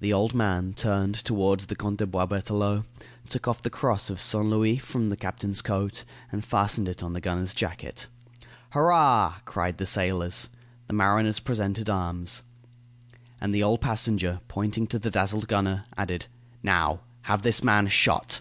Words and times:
The 0.00 0.14
old 0.14 0.32
man 0.34 0.72
turned 0.72 1.14
toward 1.14 1.60
the 1.60 1.76
Count 1.76 1.98
de 1.98 2.06
Boisberthelot, 2.06 2.84
took 3.28 3.46
off 3.46 3.60
the 3.60 3.68
cross 3.68 4.08
of 4.08 4.18
Saint 4.18 4.46
Louis 4.46 4.78
from 4.78 5.10
the 5.10 5.14
captain's 5.18 5.60
coat 5.60 6.04
and 6.32 6.42
fastened 6.42 6.88
it 6.88 7.02
on 7.02 7.12
the 7.12 7.20
gunner's 7.20 7.52
jacket. 7.52 8.06
"Hurrah!" 8.70 9.40
cried 9.44 9.76
the 9.76 9.84
sailors. 9.84 10.48
The 10.86 10.94
mariners 10.94 11.38
presented 11.38 11.90
arms. 11.90 12.44
And 13.42 13.54
the 13.54 13.62
old 13.62 13.82
passenger, 13.82 14.40
pointing 14.48 14.86
to 14.86 14.98
the 14.98 15.10
dazzled 15.10 15.48
gunner, 15.48 15.84
added: 15.98 16.28
"Now, 16.62 17.00
have 17.24 17.42
this 17.42 17.62
man 17.62 17.88
shot." 17.88 18.40